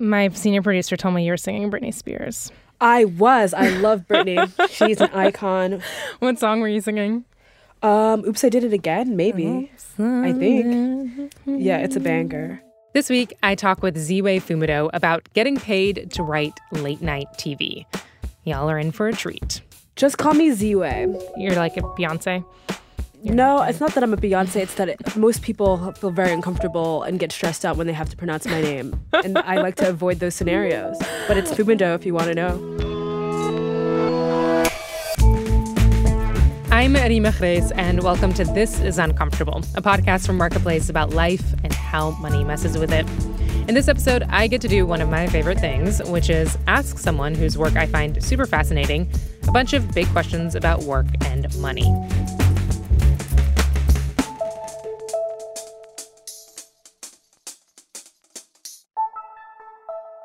[0.00, 2.50] My senior producer told me you were singing Britney Spears.
[2.80, 3.52] I was.
[3.52, 4.50] I love Britney.
[4.70, 5.82] She's an icon.
[6.20, 7.26] What song were you singing?
[7.82, 9.14] Um, oops, I did it again.
[9.14, 9.70] Maybe.
[9.98, 11.34] I think.
[11.44, 12.62] Yeah, it's a banger.
[12.94, 17.84] This week, I talk with Ziwe Fumudoh about getting paid to write late night TV.
[18.44, 19.60] Y'all are in for a treat.
[19.96, 21.22] Just call me Ziwe.
[21.36, 22.44] You're like a Beyonce.
[23.22, 24.56] No, it's not that I'm a Beyonce.
[24.56, 28.08] It's that it, most people feel very uncomfortable and get stressed out when they have
[28.08, 28.98] to pronounce my name.
[29.12, 30.96] And I like to avoid those scenarios.
[31.28, 32.48] But it's Fumudoh if you want to know.
[36.70, 41.52] I'm Reema Khrais, and welcome to This is Uncomfortable, a podcast from Marketplace about life
[41.62, 43.06] and how money messes with it.
[43.68, 46.96] In this episode, I get to do one of my favorite things, which is ask
[46.96, 49.10] someone whose work I find super fascinating
[49.46, 51.84] a bunch of big questions about work and money.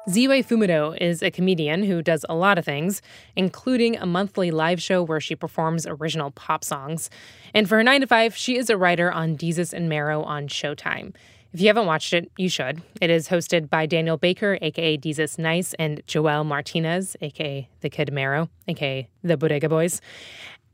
[0.08, 3.02] Ziwe Fumudoh is a comedian who does a lot of things,
[3.36, 7.10] including a monthly live show where she performs original pop songs.
[7.56, 10.48] And for her 9 to 5, she is a writer on Desus and Mero on
[10.48, 11.16] Showtime.
[11.54, 12.84] If you haven't watched it, you should.
[13.02, 18.14] It is hosted by Daniel Baker, aka Desus Nice, and Joel Martinez, aka the Kid
[18.14, 20.02] Mero, aka the Bodega Boys.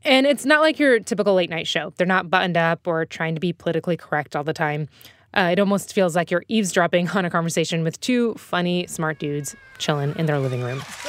[0.04, 1.94] And it's not like your typical late night show.
[1.96, 4.88] They're not buttoned up or trying to be politically correct all the time.
[5.34, 9.56] Uh, it almost feels like you're eavesdropping on a conversation with two funny, smart dudes
[9.78, 10.78] chilling in their living room.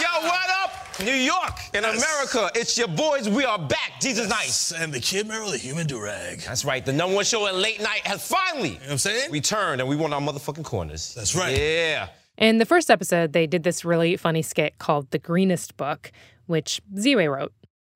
[0.00, 1.00] Yo, what up?
[1.00, 2.48] New York in America.
[2.54, 3.28] It's your boys.
[3.28, 4.00] We are back.
[4.00, 4.70] Desus Nice.
[4.72, 6.44] And the Kid Mero, the human durag.
[6.46, 6.84] That's right.
[6.84, 9.32] The number one show at late night has finally You know what I'm saying?
[9.32, 11.14] returned, and we want our motherfucking corners.
[11.14, 11.56] That's right.
[11.58, 12.08] Yeah.
[12.38, 16.12] In the first episode, they did this really funny skit called The Greenest Book,
[16.46, 17.52] which Ziwe wrote.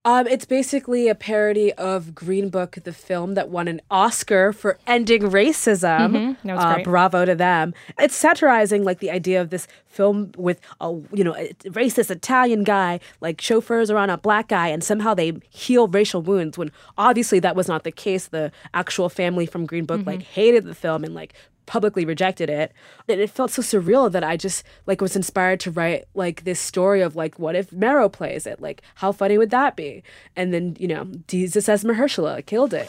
[0.09, 4.79] Um, it's basically a parody of Green Book, the film that won an Oscar for
[4.87, 6.15] ending racism.
[6.45, 7.75] was Uh, bravo to them.
[7.99, 12.65] It's satirizing like the idea of this film with a you know a racist Italian
[12.65, 16.57] guy like chauffeurs around a black guy, and somehow they heal racial wounds.
[16.57, 18.29] When obviously that was not the case.
[18.29, 21.35] The actual family from Green Book like hated the film and like
[21.69, 22.73] publicly rejected it
[23.09, 26.59] and it felt so surreal that i just like was inspired to write like this
[26.59, 30.03] story of like what if Mero plays it like how funny would that be
[30.35, 32.89] and then you know Desus as mahershala killed it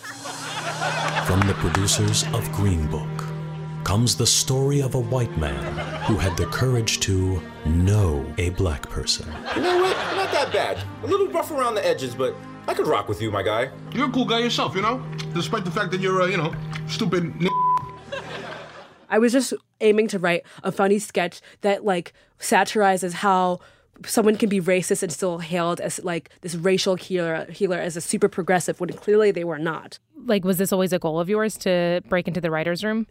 [1.28, 3.25] From the producers of Green Book
[3.84, 5.63] comes the story of a white man
[6.06, 9.28] who had the courage to know a black person.
[9.56, 9.96] You know what?
[10.16, 10.78] Not that bad.
[11.03, 12.35] A little rough around the edges, but
[12.67, 13.72] I could rock with you, my guy.
[13.94, 15.03] You're a cool guy yourself, you know?
[15.34, 16.53] Despite the fact that you're a, you know,
[16.88, 17.50] stupid n-
[19.09, 23.59] i was just aiming to write a funny sketch that like satirizes how
[24.06, 28.02] someone can be racist and still hailed as like this racial healer healer as a
[28.02, 31.58] super progressive when clearly they were not Like, was this always a goal of yours
[31.59, 33.08] to break into the writer's room?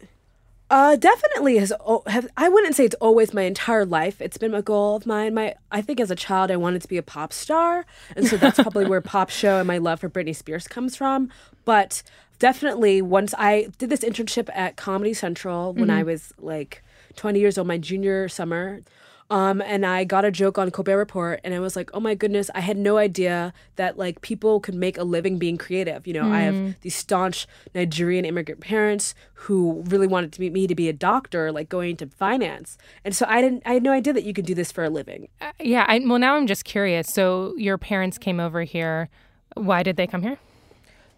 [0.71, 1.73] Uh, definitely has.
[2.06, 4.21] Have, I wouldn't say it's always my entire life.
[4.21, 5.34] It's been a goal of mine.
[5.34, 8.37] My I think as a child I wanted to be a pop star, and so
[8.37, 11.31] that's probably where pop show and my love for Britney Spears comes from.
[11.65, 12.03] But
[12.39, 16.83] definitely, once I did this internship at Comedy Central when I was like
[17.17, 18.83] 20 years old, my junior summer.
[19.31, 22.15] Um, and I got a joke on Colbert Report, and I was like, "Oh my
[22.15, 22.50] goodness!
[22.55, 26.33] I had no idea that like people could make a living being creative." You know,
[26.33, 30.88] I have these staunch Nigerian immigrant parents who really wanted to be, me to be
[30.88, 33.62] a doctor, like going into finance, and so I didn't.
[33.67, 35.28] I had no idea that you could do this for a living.
[35.43, 37.09] Uh, yeah, I, well, now I'm just curious.
[37.12, 39.11] So, your parents came over here.
[39.55, 40.38] Why did they come here?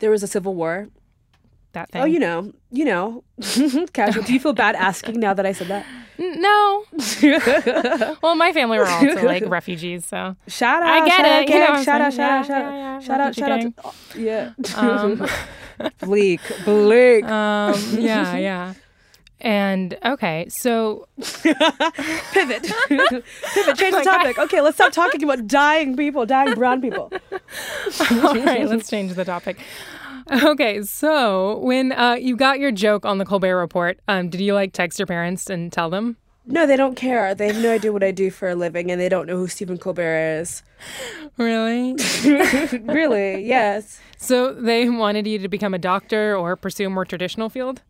[0.01, 0.89] There was a civil war.
[1.73, 2.03] That thing?
[2.03, 3.23] Oh, you know, you know,
[3.93, 4.25] casual.
[4.25, 5.87] Do you feel bad asking now that I said that?
[6.19, 6.85] No.
[8.23, 10.37] well, my family were also like refugees, so.
[10.49, 10.89] Shout out!
[10.89, 12.13] I get shout it, Out, you know shout out!
[12.13, 12.49] Shout out!
[12.49, 13.35] Yeah, Shout yeah, yeah, out!
[13.35, 13.57] Shout out!
[13.57, 13.95] refugee Shout out!
[14.17, 15.01] yeah.
[15.01, 15.29] Um,
[16.01, 17.25] bleak, bleak.
[17.25, 18.75] um, yeah, yeah.
[19.41, 22.71] And okay, so pivot.
[22.89, 23.25] pivot.
[23.77, 24.39] Change the topic.
[24.39, 27.11] Okay, let's stop talking about dying people, dying brown people.
[28.23, 29.59] all right, let's change the topic.
[30.31, 34.55] Okay, so when uh, you got your joke on the Colbert Report, um, did you
[34.55, 36.17] like text your parents and tell them?
[36.47, 37.35] No, they don't care.
[37.35, 39.49] They have no idea what I do for a living, and they don't know who
[39.49, 40.63] Stephen Colbert is.
[41.37, 41.97] Really?
[42.83, 43.45] really?
[43.45, 44.01] Yes.
[44.19, 47.83] So they wanted you to become a doctor or pursue a more traditional field?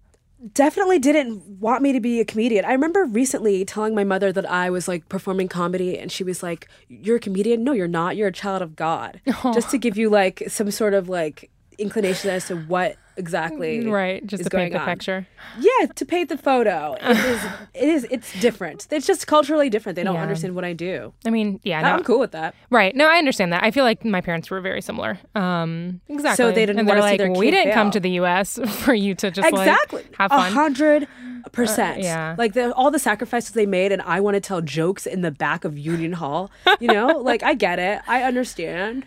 [0.55, 2.65] Definitely didn't want me to be a comedian.
[2.65, 6.43] I remember recently telling my mother that I was like performing comedy, and she was
[6.43, 7.63] like, "You're a comedian?
[7.63, 8.17] No, you're not.
[8.17, 9.21] You're a child of God."
[9.53, 14.25] Just to give you like some sort of like inclination as to what exactly Right,
[14.27, 14.87] just is to paint the on.
[14.87, 15.27] picture.
[15.59, 16.97] Yeah, to paint the photo.
[17.00, 17.44] It is.
[17.75, 18.06] It is.
[18.11, 18.87] It's different.
[18.91, 19.97] It's just culturally different.
[19.97, 20.23] They don't Yeah.
[20.23, 21.12] understand what I do.
[21.27, 22.55] I mean, yeah, no, I'm cool with that.
[22.71, 22.94] Right.
[22.97, 23.62] No, I understand that.
[23.62, 25.19] I feel like my parents were very similar.
[25.35, 26.47] Um, exactly.
[26.53, 28.59] they didn't and they're like, we didn't come to the U.S.
[28.85, 30.03] for you to just exactly.
[30.03, 30.53] like have A fun.
[30.53, 31.09] hundred
[31.53, 32.00] percent.
[32.03, 32.35] yeah.
[32.38, 35.31] Like the, all the sacrifices they made, and I want to tell jokes in the
[35.31, 36.50] back of Union Hall.
[36.79, 38.00] You know, like I get it.
[38.06, 39.06] I understand.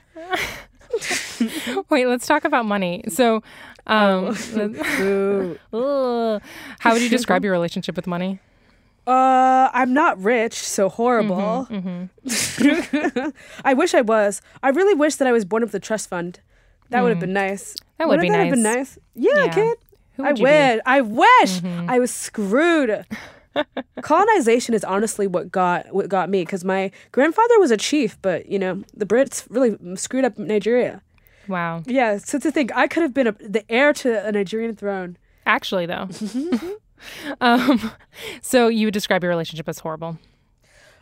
[1.89, 3.03] Wait, let's talk about money.
[3.09, 3.43] So,
[3.87, 4.33] um,
[6.79, 8.39] how would you describe your relationship with money?
[9.05, 11.67] Uh, I'm not rich, so horrible.
[11.69, 13.29] Mm-hmm,
[13.65, 14.41] I wish I was.
[14.61, 16.39] I really wish that I was born with a trust fund.
[16.89, 17.73] That would have been nice.
[17.73, 17.77] Mm.
[17.97, 18.75] That would be have been nice.
[18.75, 18.99] nice.
[19.15, 19.53] Yeah, Yeah.
[19.53, 19.77] kid.
[20.15, 20.51] Who I would you be?
[20.51, 20.75] Mm-hmm.
[20.77, 20.81] wish.
[20.85, 23.05] I wish I was screwed.
[24.01, 28.47] Colonization is honestly what got what got me because my grandfather was a chief, but
[28.47, 31.01] you know the Brits really screwed up Nigeria.
[31.47, 31.83] Wow.
[31.85, 35.17] Yeah, so to think I could have been a, the heir to a Nigerian throne.
[35.45, 36.07] Actually, though.
[37.41, 37.91] um,
[38.41, 40.17] so you would describe your relationship as horrible.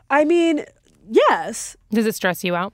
[0.09, 0.65] I mean,
[1.09, 1.77] yes.
[1.91, 2.73] Does it stress you out?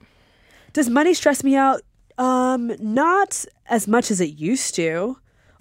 [0.73, 1.81] Does money stress me out?
[2.17, 5.17] Um, not as much as it used to.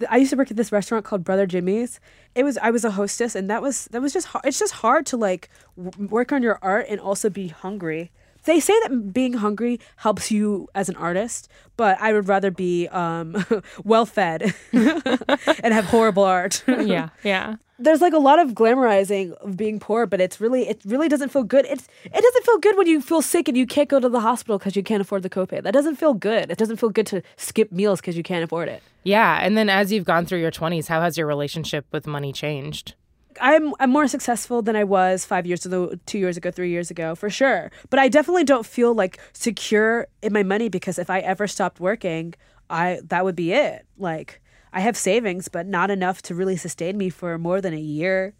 [0.09, 1.99] I used to work at this restaurant called Brother Jimmy's.
[2.35, 4.45] It was I was a hostess, and that was that was just hard.
[4.45, 8.11] It's just hard to like w- work on your art and also be hungry.
[8.47, 12.87] They say that being hungry helps you as an artist, but I would rather be
[12.87, 13.45] um,
[13.83, 16.63] well fed and have horrible art.
[16.65, 17.57] yeah, yeah.
[17.77, 21.27] there's like a lot of glamorizing of being poor, but it's really it really doesn't
[21.29, 21.65] feel good.
[21.65, 24.21] It's it doesn't feel good when you feel sick and you can't go to the
[24.21, 25.61] hospital because you can't afford the copay.
[25.61, 26.49] That doesn't feel good.
[26.49, 28.81] It doesn't feel good to skip meals because you can't afford it.
[29.03, 29.39] Yeah.
[29.43, 32.95] And then as you've gone through your 20s, how has your relationship with money changed?
[33.41, 36.89] I'm I'm more successful than I was five years ago, two years ago, three years
[36.91, 37.71] ago, for sure.
[37.89, 41.79] But I definitely don't feel like secure in my money because if I ever stopped
[41.79, 42.33] working,
[42.69, 43.85] I that would be it.
[43.97, 44.41] Like
[44.73, 48.33] I have savings, but not enough to really sustain me for more than a year,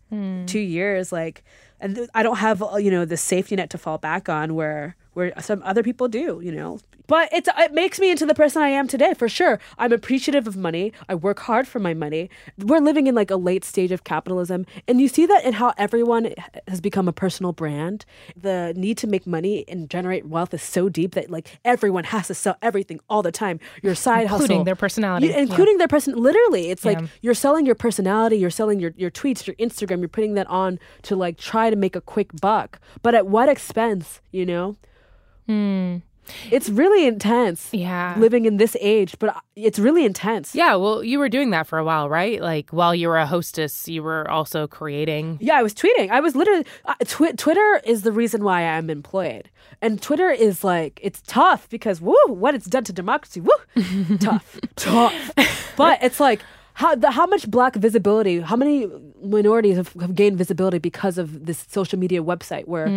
[0.46, 1.12] two years.
[1.12, 1.44] Like,
[1.80, 4.56] and th- I don't have uh, you know the safety net to fall back on
[4.56, 6.42] where where some other people do.
[6.44, 9.60] You know, but it's it makes me into the person I am today for sure.
[9.78, 10.92] I'm appreciative of money.
[11.10, 12.30] I work hard for my money.
[12.58, 15.74] We're living in like a late stage of capitalism, and you see that in how
[15.78, 16.34] everyone
[16.68, 18.06] has become a personal brand.
[18.36, 22.28] The need to make money and generate wealth is so deep that like everyone has
[22.28, 23.60] to sell everything all the time.
[23.82, 25.28] Your side Including hustle, their personality.
[25.28, 25.40] You- Yeah.
[25.40, 26.14] including their person.
[26.16, 28.38] Literally, it's like you're selling your personality.
[28.38, 30.00] You're selling your your tweets, your Instagram.
[30.00, 33.48] You're putting that on to like try to make a quick buck, but at what
[33.50, 34.20] expense?
[34.32, 34.76] You know.
[35.48, 35.98] Hmm.
[36.52, 37.70] It's really intense.
[37.72, 38.16] Yeah.
[38.18, 40.54] Living in this age, but it's really intense.
[40.56, 42.42] Yeah, well, you were doing that for a while, right?
[42.42, 45.38] Like while you were a hostess, you were also creating.
[45.42, 46.10] Yeah, I was tweeting.
[46.10, 49.50] I was literally uh, twi- Twitter is the reason why I'm employed.
[49.82, 53.42] And Twitter is like it's tough because woo, what it's done to democracy.
[53.42, 55.34] Woo, tough, tough.
[55.76, 56.42] But it's like
[56.78, 58.88] how the, how much black visibility, how many
[59.24, 62.88] minorities have, have gained visibility because of this social media website where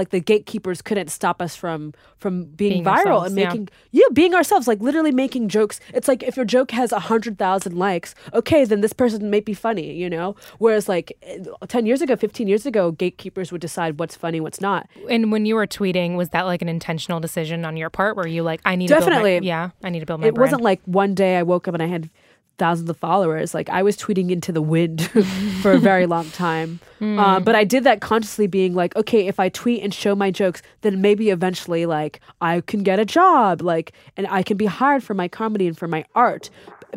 [0.00, 4.34] like the gatekeepers couldn't stop us from from being, Being viral and making yeah, being
[4.34, 5.80] ourselves, like literally making jokes.
[5.92, 9.40] It's like if your joke has a hundred thousand likes, okay, then this person may
[9.40, 10.34] be funny, you know.
[10.56, 14.62] Whereas like eh, ten years ago, fifteen years ago, gatekeepers would decide what's funny, what's
[14.62, 14.88] not.
[15.10, 18.16] And when you were tweeting, was that like an intentional decision on your part?
[18.16, 19.36] Were you like, I need Definitely.
[19.36, 20.52] to build my, yeah, I need to build my it brand.
[20.52, 22.08] wasn't like one day I woke up and I had
[22.58, 23.54] thousands of followers.
[23.54, 25.02] Like I was tweeting into the wind
[25.62, 26.80] for a very long time.
[26.98, 27.18] Hmm.
[27.18, 30.30] Uh, but I did that consciously, being like, okay, if I tweet and show my
[30.30, 34.66] jokes, then maybe eventually, like, I can get a job, like, and I can be
[34.66, 36.48] hired for my comedy and for my art.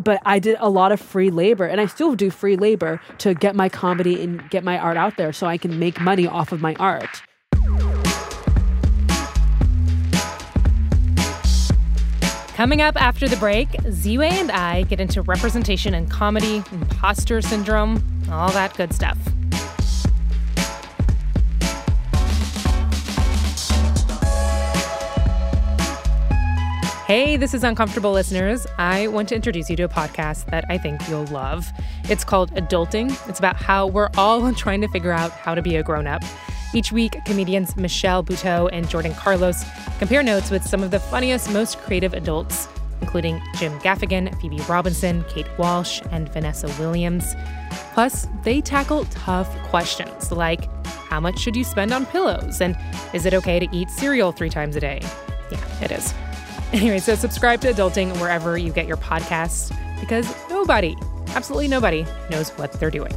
[0.02, 3.34] But I did a lot of free labor, and I still do free labor to
[3.34, 6.52] get my comedy and get my art out there, so I can make money off
[6.52, 7.22] of my art.
[12.60, 18.04] Coming up after the break, Ziwe and I get into representation in comedy, imposter syndrome,
[18.30, 19.18] all that good stuff.
[27.06, 28.68] Hey, this is Uncomfortable Listeners.
[28.78, 31.66] I want to introduce you to a podcast that I think you'll love.
[32.10, 33.30] It's called Adulting.
[33.30, 36.24] It's about how we're all trying to figure out how to be a grown up.
[36.74, 39.64] Each week, comedians Michelle Buteau and Jordan Carlos
[39.98, 42.68] compare notes with some of the funniest, most creative adults,
[43.02, 47.36] including Jim Gaffigan, Phoebe Robinson, Kate Walsh, and Vanessa Williams.
[47.94, 52.62] Plus, they tackle tough questions like how much should you spend on pillows?
[52.62, 52.78] And
[53.14, 55.02] is it okay to eat cereal three times a day?
[55.52, 56.14] Yeah, it is.
[56.72, 60.96] Anyway, so subscribe to Adulting wherever you get your podcasts because nobody,
[61.30, 63.12] absolutely nobody, knows what they're doing.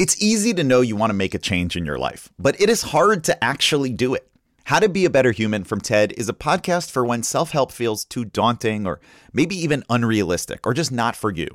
[0.00, 2.70] It's easy to know you want to make a change in your life, but it
[2.70, 4.26] is hard to actually do it.
[4.64, 7.70] How to Be a Better Human from TED is a podcast for when self help
[7.70, 8.98] feels too daunting or
[9.34, 11.48] maybe even unrealistic or just not for you.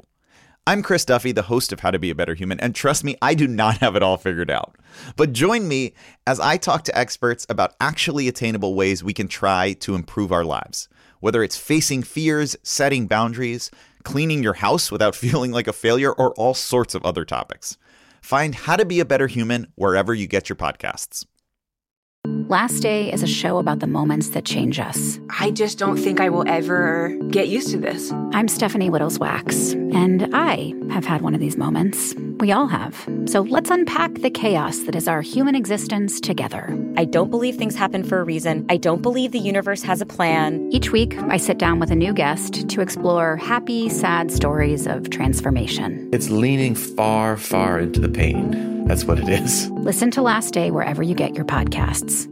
[0.68, 3.18] I'm Chris Duffy, the host of How to Be a Better Human, and trust me,
[3.20, 4.76] I do not have it all figured out.
[5.16, 5.96] But join me
[6.28, 10.46] as I talk to experts about actually attainable ways we can try to improve our
[10.46, 10.88] lives.
[11.20, 13.72] Whether it's facing fears, setting boundaries,
[14.04, 17.80] cleaning your house without feeling like a failure, or all sorts of other topics.
[18.26, 21.28] Find How to Be a Better Human wherever you get your podcasts.
[22.48, 25.20] Last Day is a show about the moments that change us.
[25.40, 28.12] I just don't think I will ever get used to this.
[28.34, 32.14] I'm Stephanie Wittels Wachs, and I have had one of these moments.
[32.40, 33.04] We all have.
[33.26, 36.78] So let's unpack the chaos that is our human existence together.
[36.98, 38.64] I don't believe things happen for a reason.
[38.70, 40.70] I don't believe the universe has a plan.
[40.72, 45.10] Each week, I sit down with a new guest to explore happy, sad stories of
[45.10, 46.12] transformation.
[46.14, 48.86] It's leaning far, far into the pain.
[48.86, 49.68] That's what it is.
[49.72, 52.32] Listen to Last Day wherever you get your podcasts.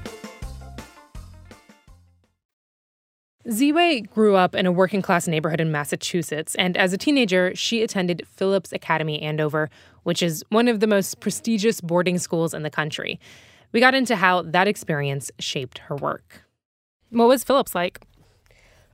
[3.47, 7.81] Ziwe grew up in a working class neighborhood in Massachusetts, and as a teenager, she
[7.81, 9.69] attended Phillips Academy Andover,
[10.03, 13.19] which is one of the most prestigious boarding schools in the country.
[13.71, 16.43] We got into how that experience shaped her work.
[17.09, 18.01] What was Phillips like?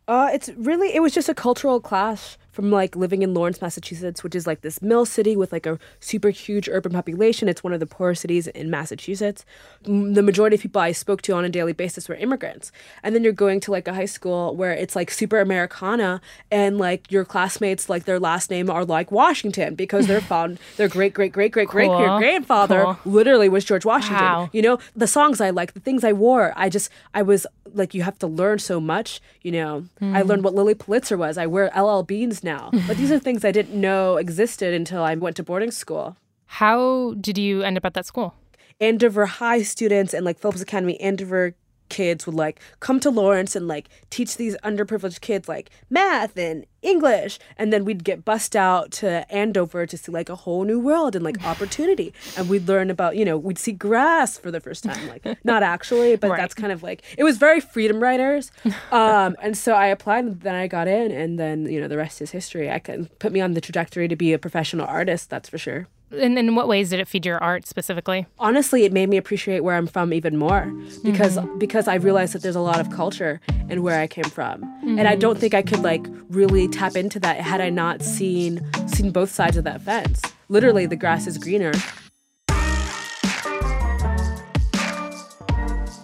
[0.07, 4.23] Uh, it's really it was just a cultural clash from like living in Lawrence, Massachusetts,
[4.23, 7.47] which is like this mill city with like a super huge urban population.
[7.47, 9.45] It's one of the poorest cities in Massachusetts.
[9.83, 12.71] The majority of people I spoke to on a daily basis were immigrants.
[13.03, 16.79] And then you're going to like a high school where it's like super Americana and
[16.79, 21.13] like your classmates like their last name are like Washington because they're found their great
[21.13, 21.97] great great great great Cool.
[21.99, 23.13] great grandfather Cool.
[23.13, 24.17] literally was George Washington.
[24.25, 24.49] Wow.
[24.51, 27.45] You know, the songs I like, the things I wore, I just I was
[27.75, 29.85] like you have to learn so much, you know.
[30.01, 30.27] I Mm.
[30.27, 31.37] learned what Lilly Pulitzer was.
[31.37, 32.71] I wear LL Beans now.
[32.87, 36.15] but these are things I didn't know existed until I went to boarding school.
[36.61, 38.33] How did you end up at that school?
[38.79, 41.53] Andover High students and like Phillips Academy Andover
[41.89, 46.65] kids would like come to Lawrence and like teach these underprivileged kids like math and
[46.81, 50.79] English and then we'd get bussed out to Andover to see like a whole new
[50.79, 52.13] world and like opportunity.
[52.37, 55.63] And we'd learn about you know we'd see grass for the first time like not
[55.63, 58.51] actually but that's kind of like it was very freedom writers
[58.91, 61.97] um and so I applied and then I got in and then you know the
[61.97, 62.69] rest is history.
[62.69, 65.87] I can put me on the trajectory to be a professional artist that's for sure
[66.11, 68.25] And in what ways did it feed your art specifically?
[68.39, 70.71] honestly it made me appreciate where i'm from even more
[71.03, 71.57] because mm-hmm.
[71.57, 74.63] because i realized that there's a lot of culture in where i came from.
[74.83, 75.19] And i mm-hmm.
[75.19, 79.31] don't think i could like really tap into that had i not seen seen both
[79.31, 80.21] sides of that fence.
[80.49, 81.73] Literally the grass is greener.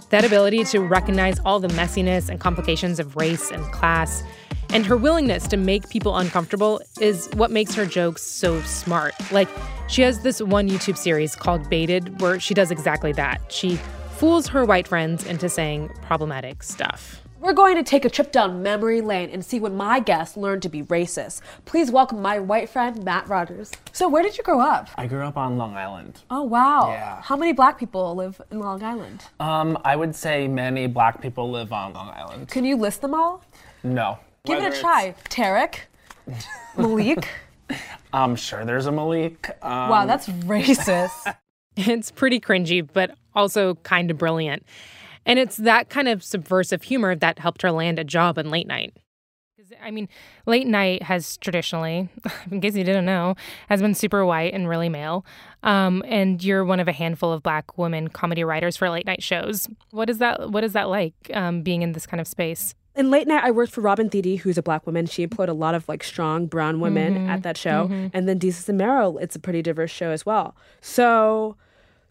[0.09, 4.21] That ability to recognize all the messiness and complications of race and class,
[4.73, 9.13] and her willingness to make people uncomfortable is what makes her jokes so smart.
[9.31, 9.47] Like,
[9.87, 13.39] she has this one YouTube series called Baited where she does exactly that.
[13.49, 13.79] She
[14.15, 17.21] fools her white friends into saying problematic stuff.
[17.39, 20.61] we're going to take a trip down memory lane and see when my guests learned
[20.63, 21.41] to be racist.
[21.65, 23.69] Please welcome my white friend, Matt Rogers.
[23.91, 24.89] So, where did you grow up?
[24.97, 26.21] I grew up on Long Island.
[26.31, 26.87] Oh, wow.
[26.89, 27.21] Yeah.
[27.21, 29.25] How many black people live in Long Island?
[29.39, 32.47] Um, I would say many black people live on Long Island.
[32.47, 33.43] Can you list them all?
[33.83, 34.17] No.
[34.45, 35.15] Give Whether it a try.
[35.29, 35.75] Tarek,
[36.77, 37.29] Malik.
[38.11, 39.49] I'm sure there's a Malik.
[39.61, 41.35] Um, wow, that's racist.
[41.75, 44.63] It's pretty cringy, but also kind of brilliant.
[45.25, 48.67] And it's that kind of subversive humor that helped her land a job in late
[48.67, 48.93] night.
[49.57, 50.07] 'Cause, I mean,
[50.45, 52.09] late night has traditionally,
[52.51, 53.33] in case you didn't know,
[53.69, 55.25] has been super white and really male.
[55.63, 59.23] Um, and you're one of a handful of black women comedy writers for late night
[59.23, 59.67] shows.
[59.89, 60.51] What is that?
[60.51, 62.75] What is that like um, being in this kind of space?
[62.95, 65.05] In late night, I worked for Robin Thede, who's a black woman.
[65.05, 68.11] She employed a lot of like strong brown women Mhm, at that show, mhm.
[68.13, 69.17] and then Desus and Mero.
[69.17, 70.55] It's a pretty diverse show as well.
[70.81, 71.55] So,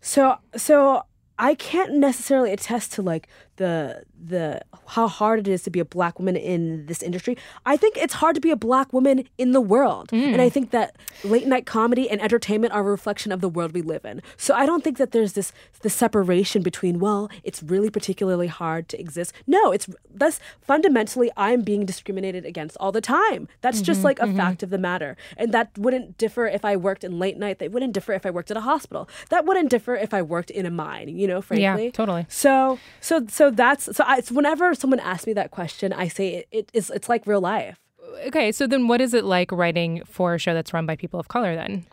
[0.00, 1.02] so, so
[1.38, 5.84] I can't necessarily attest to like the the how hard it is to be a
[5.84, 7.36] black woman in this industry.
[7.66, 10.10] I think it's hard to be a black woman in the world.
[10.12, 13.72] And I think that late night comedy and entertainment are a reflection of the world
[13.74, 14.22] we live in.
[14.36, 18.88] So I don't think that there's this the separation between well, it's really particularly hard
[18.90, 19.32] to exist.
[19.46, 23.48] No, it's that's fundamentally I'm being discriminated against all the time.
[23.60, 24.36] That's just Mhm, like a mhm.
[24.36, 25.16] fact of the matter.
[25.36, 27.58] And that wouldn't differ if I worked in late night.
[27.58, 29.08] That wouldn't differ if I worked at a hospital.
[29.30, 31.84] That wouldn't differ if I worked in a mine, you know, frankly.
[31.86, 32.26] Yeah, totally.
[32.28, 36.48] So so so that's so I, whenever someone asks me that question, I say it,
[36.50, 37.78] it is it's like real life.
[38.26, 41.18] okay, so then what is it like writing for a show that's run by people
[41.20, 41.84] of color then?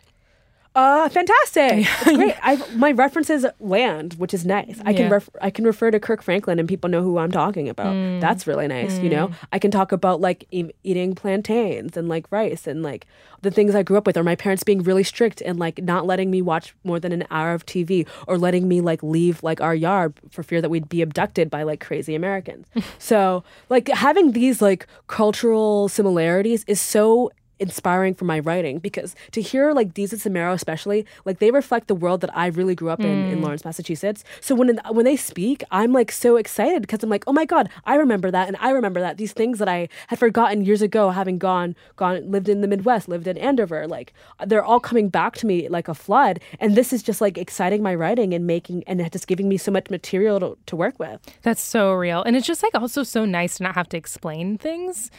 [0.72, 1.84] Uh, fantastic!
[1.84, 2.36] It's great.
[2.42, 4.80] I my references land, which is nice.
[4.84, 7.68] I can ref- I can refer to Kirk Franklin, and people know who I'm talking
[7.68, 7.92] about.
[7.94, 8.20] Mm.
[8.20, 8.98] That's really nice.
[9.00, 9.34] You know, Mm.
[9.52, 13.06] I can talk about like e- eating plantains and like rice and like
[13.42, 16.06] the things I grew up with, or my parents being really strict and like not
[16.06, 19.60] letting me watch more than an hour of TV, or letting me like leave like
[19.60, 22.68] our yard for fear that we'd be abducted by like crazy Americans.
[23.00, 29.40] so like having these like cultural similarities is so inspiring for my writing because to
[29.40, 33.00] hear like Desus and especially like they reflect the world that I really grew up
[33.00, 33.42] in in Mm.
[33.44, 34.24] Lawrence, Massachusetts.
[34.40, 37.68] So when when they speak, I'm like so excited because I'm like, oh my god,
[37.84, 41.10] I remember that and I remember that these things that I had forgotten years ago,
[41.10, 44.12] having gone gone lived in the Midwest, lived in Andover, like
[44.46, 46.40] they're all coming back to me like a flood.
[46.58, 49.70] And this is just like exciting my writing and making and just giving me so
[49.70, 51.20] much material to, to work with.
[51.42, 52.22] That's so real.
[52.22, 55.10] And it's just like also so nice to not have to explain things.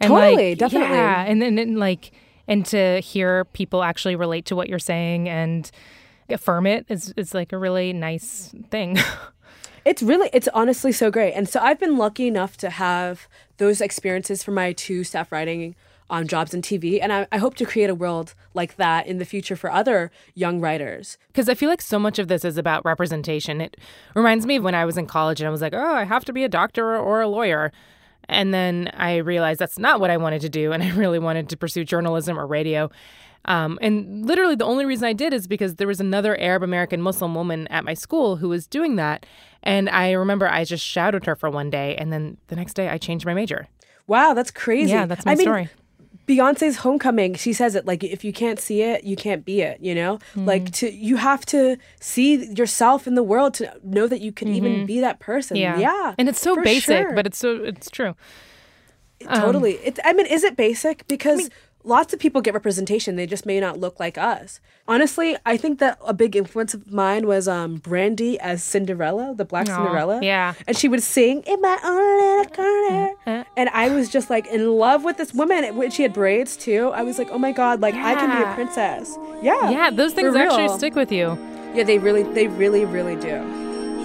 [0.00, 0.96] And Totally, like, definitely.
[0.96, 1.24] Yeah.
[1.30, 1.85] And then and like
[2.48, 5.70] and to hear people actually relate to what you're saying and
[6.28, 8.98] affirm it is is like a really nice thing.
[9.86, 11.34] It's really, it's honestly so great.
[11.34, 13.28] And so I've been lucky enough to have
[13.58, 15.76] those experiences for my two staff writing
[16.10, 16.98] um, jobs in TV.
[17.00, 20.10] And I, I hope to create a world like that in the future for other
[20.34, 21.18] young writers.
[21.28, 23.60] Because I feel like so much of this is about representation.
[23.60, 23.76] It
[24.16, 26.24] reminds me of when I was in college and I was like, oh, I have
[26.24, 27.70] to be a doctor or a lawyer.
[28.28, 30.72] And then I realized that's not what I wanted to do.
[30.72, 32.90] And I really wanted to pursue journalism or radio.
[33.46, 37.00] Um, and literally, the only reason I did is because there was another Arab American
[37.00, 39.24] Muslim woman at my school who was doing that.
[39.62, 41.94] And I remember I just shouted her for one day.
[41.96, 43.68] And then the next day I changed my major.
[44.08, 44.90] Wow, that's crazy.
[44.90, 45.68] Yeah, that's my I mean, story.
[46.26, 49.80] Beyonce's homecoming, she says it like if you can't see it, you can't be it,
[49.80, 50.18] you know?
[50.34, 50.46] Mm.
[50.46, 54.48] Like to you have to see yourself in the world to know that you can
[54.48, 54.86] even Mhm.
[54.86, 55.56] be that person.
[55.56, 55.78] Yeah.
[55.78, 56.14] Yeah.
[56.18, 57.12] And it's so basic, sure.
[57.14, 58.14] but it's so, it's true.
[59.26, 59.74] Um, totally.
[59.76, 61.06] It, I mean, is it basic?
[61.08, 61.48] Because
[61.84, 63.16] lots of people get representation.
[63.16, 64.60] They just may not look like us.
[64.88, 69.44] Honestly, I think that a big influence of mine was um, Brandy as Cinderella, the
[69.44, 70.20] Black Aw, Cinderella.
[70.22, 70.54] yeah.
[70.66, 73.12] And she would sing in my own little corner.
[73.26, 75.74] Uh, And I was just like in love with this woman.
[75.74, 78.48] When she had braids too, I was like, oh my god, like I can be
[78.48, 79.18] a princess.
[79.42, 79.70] Yeah.
[79.70, 80.78] Yeah, those for things actually real.
[80.78, 81.36] stick with you.
[81.74, 83.34] Yeah, they really, they really, really do.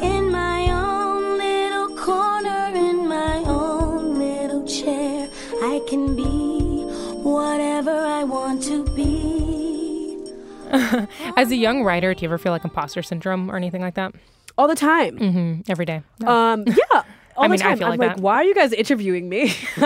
[0.02, 5.30] In my own little corner, in my own little chair,
[5.62, 6.82] I can be
[7.22, 10.18] whatever I want to be.
[11.38, 14.16] As a young writer, do you ever feel like imposter syndrome or anything like that?
[14.58, 15.20] All the time.
[15.20, 15.72] Mm-hmm.
[15.72, 16.02] Every day.
[16.26, 17.04] Um, yeah.
[17.42, 17.78] All I the mean, I time.
[17.78, 18.22] feel I'm like like, that.
[18.22, 19.54] why are you guys interviewing me?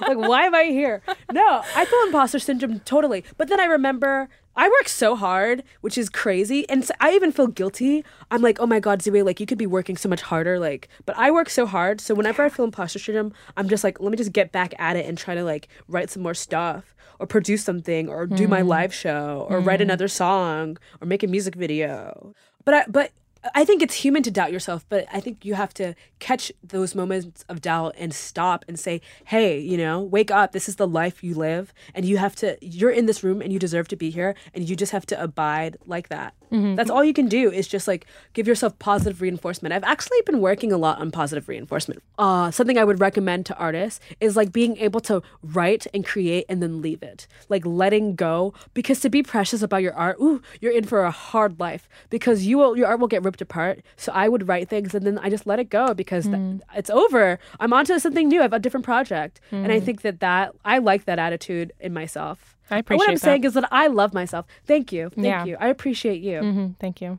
[0.00, 1.02] like, why am I here?
[1.32, 3.24] No, I feel imposter syndrome totally.
[3.36, 6.68] But then I remember I work so hard, which is crazy.
[6.68, 8.04] And so I even feel guilty.
[8.30, 10.58] I'm like, oh my God, Ziwe, like you could be working so much harder.
[10.58, 12.00] Like, but I work so hard.
[12.00, 14.96] So whenever I feel imposter syndrome, I'm just like, let me just get back at
[14.96, 18.60] it and try to like write some more stuff or produce something or do my
[18.62, 18.66] Mm.
[18.66, 19.84] live show or write Mm.
[19.84, 22.34] another song or make a music video.
[22.64, 23.10] But I, but
[23.54, 26.94] I think it's human to doubt yourself, but I think you have to catch those
[26.94, 30.52] moments of doubt and stop and say, hey, you know, wake up.
[30.52, 31.74] This is the life you live.
[31.94, 34.34] And you have to, you're in this room and you deserve to be here.
[34.54, 36.34] And you just have to abide like that.
[36.52, 36.76] Mhm.
[36.76, 39.72] That's all you can do is just like give yourself positive reinforcement.
[39.72, 42.02] I've actually been working a lot on positive reinforcement.
[42.18, 46.44] Uh, something I would recommend to artists is like being able to write and create
[46.50, 48.52] and then leave it, like letting go.
[48.74, 52.46] Because to be precious about your art, ooh, you're in for a hard life because
[52.46, 53.80] you will your art will get ripped apart.
[53.96, 56.60] So I would write things and then I just let it go because th- Mm.
[56.74, 57.38] it's over.
[57.60, 58.40] I'm on to something new.
[58.40, 59.84] I have a different project, and I Mm.
[59.84, 62.56] think that that I like that attitude in myself.
[62.70, 62.98] I appreciate.
[62.98, 63.20] What I'm that.
[63.20, 64.46] saying is that I love myself.
[64.66, 65.10] Thank you.
[65.10, 65.44] Thank Yeah.
[65.44, 65.56] you.
[65.60, 66.40] I appreciate you.
[66.40, 67.18] hmm Thank you.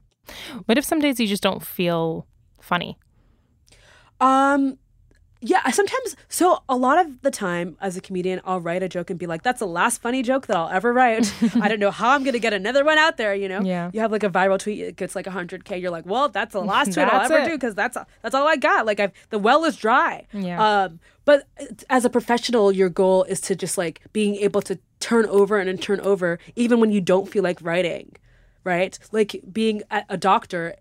[0.66, 2.26] What if some days you just don't feel
[2.62, 2.98] funny?
[4.22, 4.78] Um,
[5.46, 6.16] yeah, sometimes.
[6.30, 9.28] So a lot of the time, as a comedian, I'll write a joke and be
[9.28, 12.24] like, "That's the last funny joke that I'll ever write." I don't know how I'm
[12.24, 13.36] gonna get another one out there.
[13.36, 13.62] You know?
[13.62, 13.92] Yeah.
[13.94, 15.78] You have like a viral tweet, it gets like hundred k.
[15.78, 17.46] You're like, "Well, that's the last tweet I'll ever it.
[17.46, 20.26] do because that's that's all I got." Like, I've the well is dry.
[20.32, 20.84] Yeah.
[20.84, 21.48] Um, but
[21.90, 25.82] as a professional, your goal is to just like being able to turn over and
[25.82, 28.16] turn over, even when you don't feel like writing
[28.64, 28.98] right?
[29.12, 30.76] Like being a, doctor,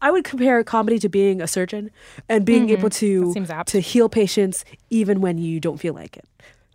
[0.00, 1.90] I would compare comedy to being a surgeon
[2.28, 2.72] and being Mhm.
[2.72, 3.68] able to That seems apt.
[3.70, 6.24] to heal patients even when you don't feel like it.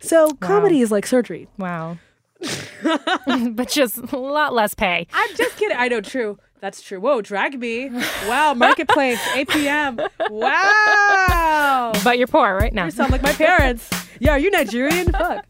[0.00, 1.48] So comedy is like surgery.
[1.58, 1.98] Wow.
[3.50, 5.06] but just a lot less pay.
[5.12, 5.76] I'm just kidding.
[5.76, 6.38] I know, true.
[6.60, 6.98] That's true.
[7.00, 7.90] Whoa, drag me.
[8.28, 9.98] Wow, marketplace, APM.
[10.30, 11.92] Wow.
[12.04, 12.86] But you're poor right now.
[12.86, 13.88] You sound like my parents.
[14.20, 15.12] Yeah, are you Nigerian?
[15.12, 15.46] Fuck.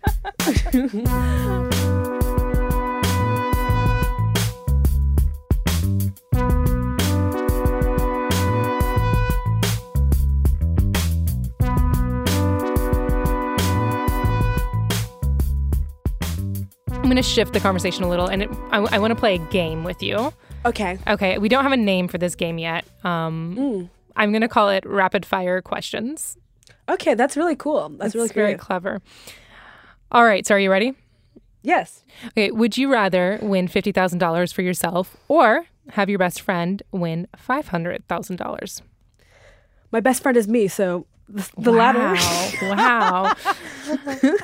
[17.09, 19.38] Going to shift the conversation a little, and it, I, I want to play a
[19.38, 20.33] game with you.
[20.64, 20.99] Okay.
[21.07, 21.38] Okay.
[21.38, 22.85] We don't have a name for this game yet.
[23.05, 23.90] Um, Mm.
[24.16, 26.37] I'm going to call it rapid fire questions.
[26.88, 27.88] Okay, that's really cool.
[27.90, 29.01] That's It's really very clever.
[30.11, 30.44] All right.
[30.47, 30.94] So, are you ready?
[31.62, 32.03] Yes.
[32.29, 32.51] Okay.
[32.51, 37.29] Would you rather win fifty thousand dollars for yourself or have your best friend win
[37.37, 38.83] five hundred thousand dollars?
[39.92, 42.14] My best friend is me, so the, the latter.
[42.62, 43.35] Wow.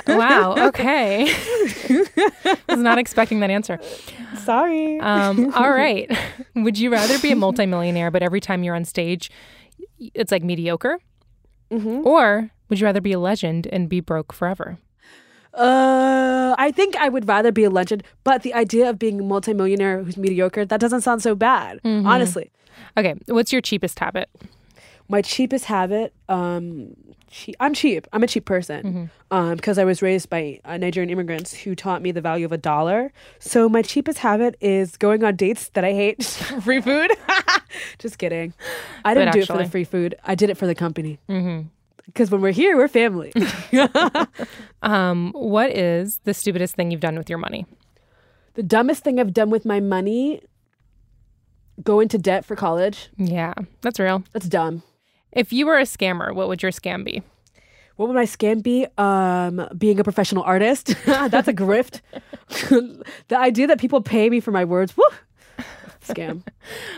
[0.07, 0.55] wow.
[0.69, 1.27] Okay.
[1.29, 3.79] I Was not expecting that answer.
[4.43, 4.99] Sorry.
[5.01, 6.11] Um, all right.
[6.55, 9.31] Would you rather be a multimillionaire, but every time you're on stage,
[10.15, 10.99] it's like mediocre?
[11.71, 12.07] Mm-hmm.
[12.07, 14.79] Or would you rather be a legend and be broke forever?
[15.53, 19.23] Uh, I think I would rather be a legend, but the idea of being a
[19.23, 22.05] multimillionaire who's mediocre, that doesn't sound so bad, Mhm.
[22.07, 22.51] honestly.
[22.97, 23.15] Okay.
[23.29, 24.29] What's your cheapest habit?
[25.09, 26.95] My cheapest habit, um,
[27.31, 28.07] che- I'm cheap.
[28.13, 32.01] I'm a cheap person um, because I was raised by uh, Nigerian immigrants who taught
[32.01, 33.13] me the value of a dollar.
[33.39, 36.25] So my cheapest habit is going on dates that I hate.
[36.63, 37.11] free food.
[37.99, 38.55] Just kidding.
[39.05, 40.15] I didn't do it for the free food.
[40.25, 41.19] I did it for the company.
[41.29, 41.69] Mm-hmm.
[42.07, 43.33] Because when we're here, we're family.
[44.83, 47.67] Um, what is the stupidest thing you've done with your money?
[48.55, 50.41] the dumbest thing I've done with my money,
[51.83, 53.09] go into debt for college.
[53.17, 54.23] Yeah, that's real.
[54.33, 54.83] That's dumb.
[55.35, 57.23] If you were a scammer, what would your scam be?
[57.97, 58.87] What would my scam be?
[58.99, 60.95] Um, being a professional artist.
[61.07, 62.01] That's a grift.
[63.29, 65.05] the idea that people pay me for my words, woo,
[66.05, 66.43] scam.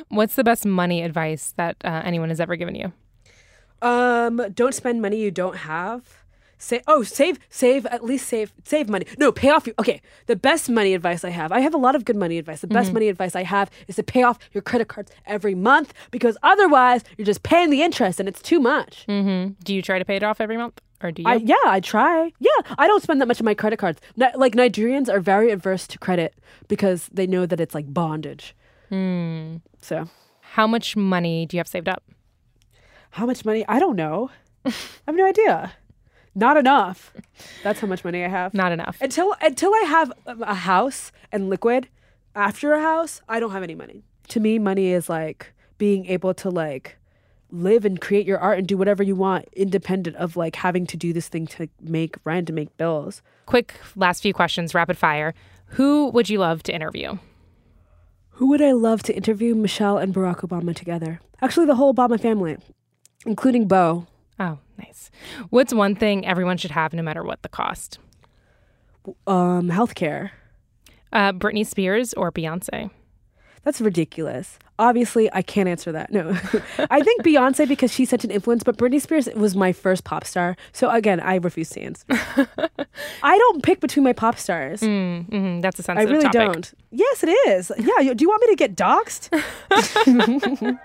[0.08, 2.92] What's the best money advice that uh, anyone has ever given you?
[3.82, 6.24] Um, don't spend money you don't have.
[6.58, 9.04] Say, oh, save, save, at least save, save money.
[9.18, 9.74] No, pay off your.
[9.78, 11.52] Okay, the best money advice I have.
[11.52, 12.62] I have a lot of good money advice.
[12.62, 12.94] The best Mhm.
[12.94, 17.02] money advice I have is to pay off your credit cards every month because otherwise
[17.18, 19.04] you're just paying the interest and it's too much.
[19.06, 19.52] Mm-hmm.
[19.64, 21.28] Do you try to pay it off every month, or do you?
[21.28, 22.32] I, yeah, I try.
[22.38, 24.00] Yeah, I don't spend that much on my credit cards.
[24.16, 26.34] Ni- like Nigerians are very adverse to credit
[26.68, 28.54] because they know that it's like bondage.
[28.88, 29.56] Hmm.
[29.82, 30.08] So,
[30.40, 32.02] How much money do you have saved up?
[33.10, 33.64] how much money?
[33.68, 34.30] I don't know.
[34.66, 34.72] I
[35.06, 35.72] have no idea.
[36.36, 37.14] Not enough.
[37.62, 38.52] That's how much money I have.
[38.52, 38.98] Not enough.
[39.00, 41.88] Until until I have a house and liquid
[42.34, 44.04] after a house, I don't have any money.
[44.28, 46.98] To me, money is like being able to like
[47.50, 50.96] live and create your art and do whatever you want independent of like having to
[50.98, 53.22] do this thing to make rent and make bills.
[53.46, 55.32] Quick last few questions, rapid fire.
[55.70, 57.16] Who would you love to interview?
[58.32, 61.20] Who would I love to interview Michelle and Barack Obama together?
[61.40, 62.58] Actually, the whole Obama family,
[63.24, 64.06] including Bo.
[64.38, 65.10] Oh, nice.
[65.50, 67.98] What's one thing everyone should have no matter what the cost?
[69.26, 70.30] Um, healthcare.
[71.12, 72.90] Uh, Britney Spears or Beyonce?
[73.62, 74.58] That's ridiculous.
[74.78, 76.12] Obviously, I can't answer that.
[76.12, 76.28] No.
[76.90, 80.24] I think Beyonce because she's such an influence, but Britney Spears was my first pop
[80.24, 80.56] star.
[80.72, 82.04] So again, I refuse to answer.
[83.22, 84.82] I don't pick between my pop stars.
[84.82, 86.52] Mm, mhm, that's a sensitive I really topic.
[86.52, 86.74] don't.
[86.92, 87.72] Yes, it is.
[87.78, 88.12] Yeah.
[88.12, 89.30] Do you want me to get doxxed?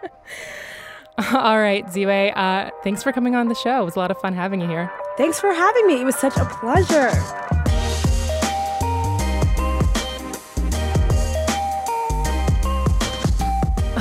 [1.34, 3.82] All right, Ziwe, uh, thanks for coming on the show.
[3.82, 4.92] It was a lot of fun having you here.
[5.18, 6.02] Thanks for having me.
[6.02, 7.12] It was such a pleasure.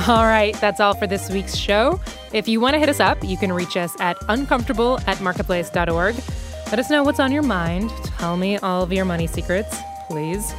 [0.07, 1.99] All right, that's all for this week's show.
[2.33, 6.15] If you want to hit us up, you can reach us at uncomfortable at marketplace.org.
[6.67, 7.91] Let us know what's on your mind.
[8.17, 10.53] Tell me all of your money secrets, please.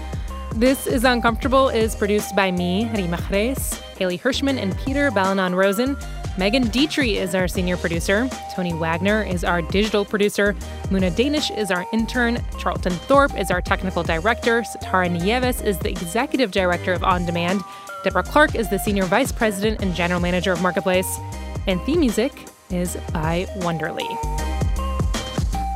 [0.54, 5.96] This is Uncomfortable is produced by me, Reema Khrais, Haley Hirschman, and Peter Balonon Rosen.
[6.38, 8.28] Megan Dietrich is our senior producer.
[8.54, 10.54] Tony Wagner is our digital producer.
[10.84, 12.42] Muna Danish is our intern.
[12.58, 14.62] Charlton Thorpe is our technical director.
[14.62, 17.60] Sitara Nieves is the executive director of On Demand.
[18.02, 21.18] Deborah Clark is the senior vice president and general manager of Marketplace.
[21.66, 22.32] And theme music
[22.70, 24.08] is by Wonderly.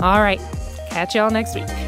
[0.00, 0.40] All right,
[0.90, 1.85] catch y'all next week.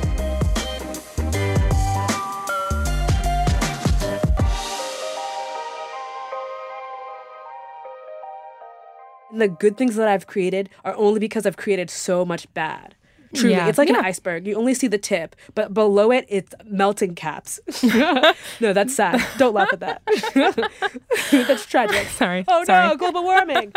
[9.39, 12.95] The good things that I've created are only because I've created so much bad.
[13.35, 13.69] Truly, Yeah.
[13.69, 13.99] it's like Yeah.
[13.99, 14.47] an iceberg.
[14.47, 17.61] You only see the tip, but below it, it's melting caps.
[17.85, 19.23] no, that's sad.
[19.37, 20.03] Don't laugh at that.
[21.31, 22.07] that's tragic.
[22.17, 22.45] Sorry.
[22.49, 22.89] Oh sorry.
[22.89, 23.73] no, global warming.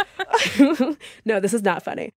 [1.26, 2.12] no, this is not funny.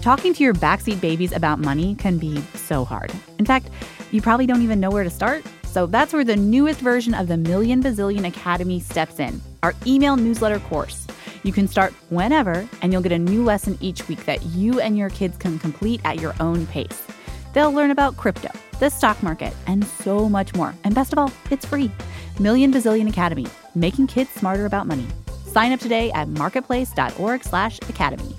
[0.00, 3.10] Talking to your backseat babies about money can be so hard.
[3.38, 3.70] In fact,
[4.10, 5.44] you probably don't even know where to start.
[5.64, 10.16] So that's where the newest version of the Million Bazillion Academy steps in our email
[10.16, 11.06] newsletter course.
[11.42, 14.98] You can start whenever, and you'll get a new lesson each week that you and
[14.98, 17.06] your kids can complete at your own pace.
[17.54, 20.74] They'll learn about crypto, the stock market, and so much more.
[20.84, 21.90] And best of all, it's free.
[22.38, 25.06] Million Bazillion Academy, making kids smarter about money.
[25.46, 28.36] Sign up today at marketplace.org/academy.